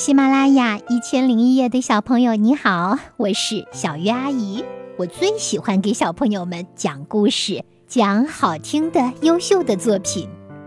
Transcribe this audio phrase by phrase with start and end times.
[0.00, 4.64] 喜马拉雅一千零一夜的小朋友，你好，我是小鱼阿姨。
[4.96, 10.26] 我最喜欢给小朋友们讲故事，讲好听的、优秀的作品。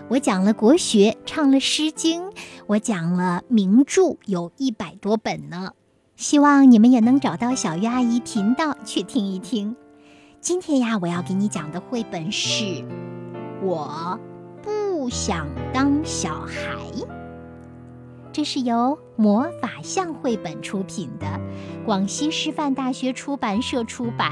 [0.09, 2.21] 我讲了国学，唱了《诗经》，
[2.67, 5.71] 我讲了名著，有一百多本呢。
[6.15, 9.75] 希望你们也能找到小鱼阿姨频道去听一听。
[10.41, 12.63] 今天呀，我要给你讲的绘本是
[13.63, 14.20] 《我
[14.61, 16.77] 不想当小孩》。
[18.34, 21.39] 这是由魔法象绘本出品的，
[21.86, 24.32] 广西师范大学出版社出版。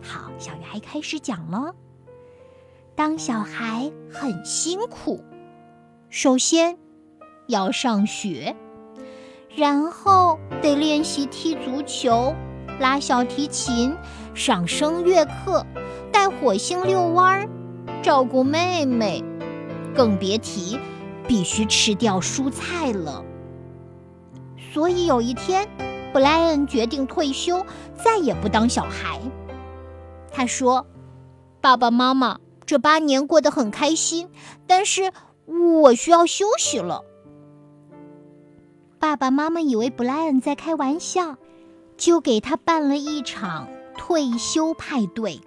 [0.00, 1.74] 好，小鱼孩开始讲了。
[2.94, 5.24] 当小孩很辛苦，
[6.08, 6.78] 首先
[7.48, 8.54] 要上学，
[9.56, 12.32] 然后得练习踢足球、
[12.78, 13.92] 拉小提琴、
[14.34, 15.66] 上声乐课、
[16.12, 17.48] 带火星遛弯儿、
[18.02, 19.20] 照顾妹妹，
[19.96, 20.78] 更别提。
[21.30, 23.24] 必须吃掉蔬菜了。
[24.72, 25.68] 所以有一天，
[26.12, 27.64] 布莱恩决定退休，
[27.94, 29.20] 再也不当小孩。
[30.32, 30.84] 他说
[31.62, 34.28] ：“爸爸妈妈，这八年过得很开心，
[34.66, 35.12] 但是
[35.46, 37.04] 我需要休息了。”
[38.98, 41.36] 爸爸妈妈以为布莱恩在开玩笑，
[41.96, 45.40] 就给他办了一场退休派对。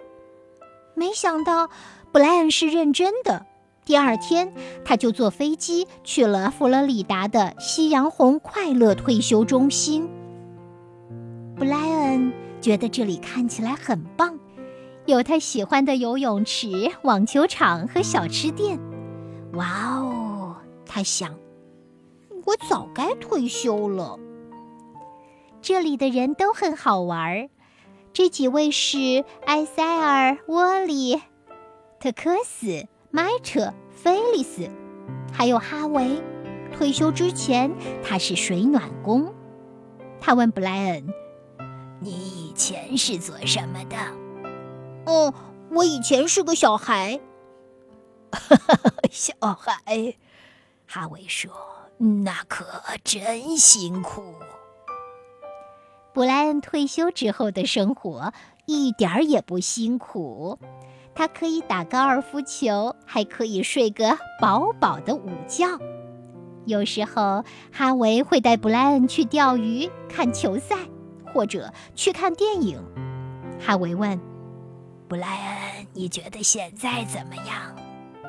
[0.94, 1.68] 没想到，
[2.10, 3.44] 布莱恩是认真的。
[3.84, 4.50] 第二天，
[4.84, 10.08] 他就坐飞机去了佛罗里达的夕阳红快乐退休中心。
[11.54, 14.38] 布莱恩觉得这里看起来很棒，
[15.04, 18.80] 有他喜欢的游泳池、网球场和小吃店。
[19.52, 21.34] 哇哦，他想，
[22.46, 24.18] 我早该退休了。
[25.60, 27.50] 这里的人都很好玩，
[28.14, 31.20] 这几位是埃塞尔、沃里、
[32.00, 32.86] 特科斯。
[33.14, 34.68] 迈特、菲利斯，
[35.32, 36.20] 还有哈维，
[36.76, 37.70] 退休之前
[38.02, 39.32] 他是水暖工。
[40.20, 41.14] 他问布莱恩
[42.02, 43.96] ：“你以前是做什么的
[45.06, 45.32] ？”“哦，
[45.70, 47.20] 我以前是个小孩。
[48.34, 50.16] ”“哈哈小孩。”
[50.84, 51.52] 哈维说
[52.24, 52.66] ，“那可
[53.04, 54.34] 真辛苦。”
[56.12, 58.32] 布莱恩退休之后的生活
[58.66, 60.58] 一点儿也不辛苦。
[61.14, 65.66] 他可以打高尔夫球，还可以睡个饱饱的午觉。
[66.66, 70.76] 有时候，哈维会带布莱恩去钓鱼、看球赛，
[71.32, 72.82] 或者去看电影。
[73.60, 74.18] 哈维问
[75.06, 77.76] ：“布莱恩，你觉得现在怎么样？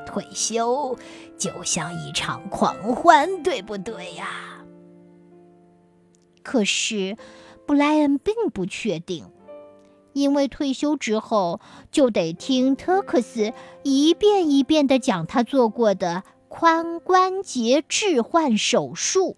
[0.06, 0.97] 退休
[1.38, 4.28] 就像一场狂欢，对不对呀？”
[6.44, 7.17] 可是，
[7.66, 9.25] 布莱恩并不确定。
[10.16, 11.59] 因为退休之后
[11.92, 13.52] 就得听特克斯
[13.84, 19.36] 一遍一遍地讲他做过的髋关节置换手术，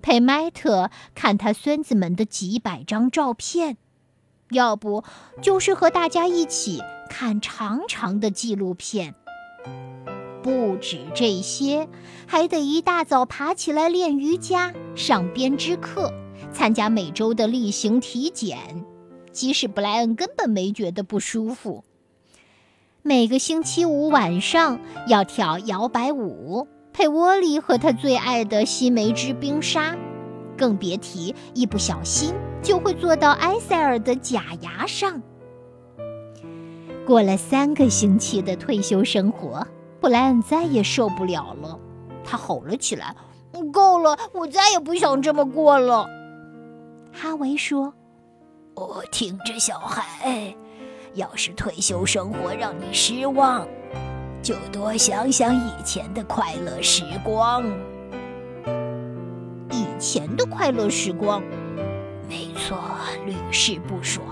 [0.00, 3.76] 陪迈特看他孙子们的几百张照片，
[4.52, 5.02] 要不
[5.40, 9.16] 就是和大家一起看长长的纪录片。
[10.44, 11.88] 不止这些，
[12.28, 16.12] 还得一大早爬起来练瑜伽、上编织课、
[16.52, 18.84] 参加每周的例行体检。
[19.32, 21.84] 即使布莱恩根本没觉得不舒服。
[23.02, 24.78] 每个星期五晚上
[25.08, 29.96] 要跳摇摆舞，配沃利和他最爱的西梅汁冰沙，
[30.56, 32.32] 更别提一不小心
[32.62, 35.20] 就会坐到埃塞尔的假牙上。
[37.04, 39.66] 过了三个星期的退休生活，
[40.00, 41.76] 布莱恩再也受不了了，
[42.22, 43.16] 他吼了起来
[43.72, 44.16] ：“够了！
[44.32, 46.08] 我再也不想这么过了。”
[47.12, 47.92] 哈维说。
[48.74, 50.54] 我听着，小孩，
[51.14, 53.66] 要是退休生活让你失望，
[54.42, 57.64] 就多想想以前的快乐时光。
[59.70, 61.42] 以前的快乐时光，
[62.28, 62.78] 没错，
[63.26, 64.26] 屡试不爽。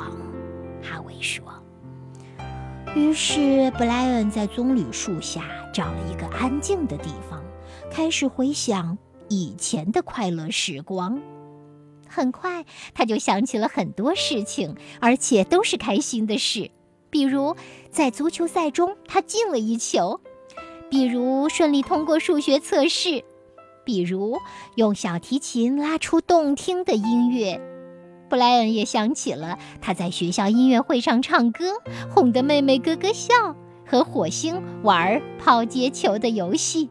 [0.82, 1.44] 哈维说。
[2.94, 7.42] 于是，布莱恩在棕榈树下找了一个安静的地方，
[7.90, 8.96] 开始回想
[9.28, 11.20] 以前的快乐时光。
[12.10, 16.70] 很快，他就想起了很多事情，而且都是开心的事。
[17.08, 17.56] 比如，
[17.90, 20.20] 在足球赛中他进了一球；
[20.90, 23.22] 比如顺利通过数学测试；
[23.84, 24.38] 比如
[24.74, 27.60] 用小提琴拉出动听的音乐。
[28.28, 31.74] 布莱恩也想起了他在学校音乐会上唱歌，
[32.14, 36.90] 哄得妹妹咯咯笑，和火星玩抛接球的游戏。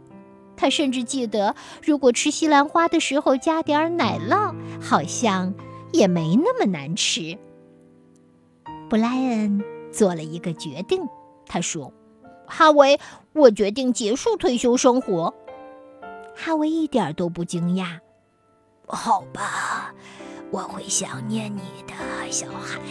[0.60, 5.54] 他甚至记得，如果吃西兰花的时候加点奶酪，好像
[5.94, 7.38] 也没那么难吃。
[8.90, 11.08] 布莱恩做了一个决定，
[11.48, 11.94] 他说
[12.46, 13.00] ：“哈维，
[13.32, 15.34] 我决定结束退休生活。”
[16.36, 18.00] 哈维一点都不惊讶。
[18.86, 19.94] 好吧，
[20.52, 21.94] 我会想念你的，
[22.30, 22.82] 小孩。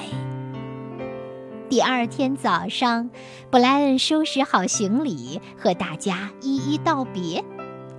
[1.68, 3.10] 第二天早上，
[3.50, 7.44] 布莱恩收拾好行李，和大家一一道别，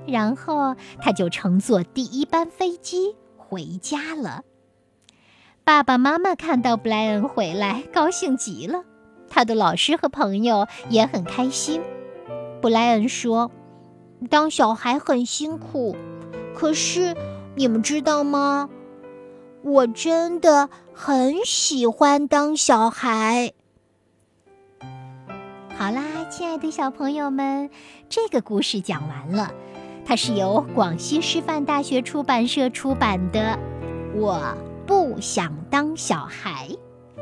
[0.10, 4.44] 然后他就乘坐第一班飞机回家了。
[5.64, 8.84] 爸爸妈妈看到布莱恩回来，高兴极了。
[9.30, 11.82] 他的老师和朋友也很开心。
[12.62, 13.52] 布莱恩说
[14.30, 15.96] ：“当小孩很辛苦，
[16.56, 17.16] 可是
[17.56, 18.70] 你们知道吗？
[19.62, 23.54] 我真的很喜欢当小孩。”
[25.78, 27.70] 好啦，亲爱的小朋友们，
[28.10, 29.54] 这个故事讲完了。
[30.10, 33.60] 它是由广西师范大学出版社出版的。
[34.16, 34.42] 我。
[34.88, 36.68] 不想当小孩。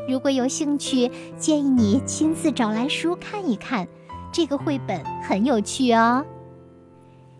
[0.07, 3.85] 如果有兴趣，建议你亲自找来书看一看。
[4.31, 6.25] 这个绘本很有趣哦。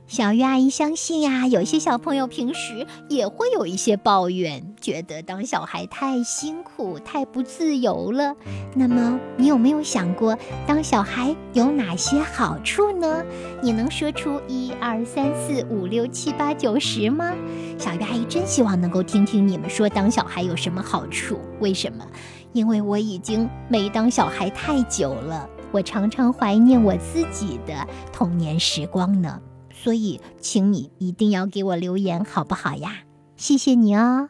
[0.08, 8.34] 小鱼阿姨相信呀，有些小朋友平时也会有一些抱怨，觉得当小孩太辛苦、太不自由了。
[8.74, 13.22] 那么，你有没有想过，当小孩有哪些好处呢？
[13.62, 17.34] 你能说出一二三四五六七八九十吗？
[17.78, 21.38] 小鱼阿姨真希望能够听听你们说当小孩有什么好处。
[21.60, 22.06] 为什么？
[22.54, 29.38] 因为我已经没当小孩太久了，我常常怀念我自己的童年时光呢。
[29.84, 33.04] 所以，请你一定要给我留言，好不好呀？
[33.36, 34.30] 谢谢你哦。